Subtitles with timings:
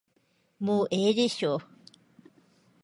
[0.59, 1.59] もうええでしょう。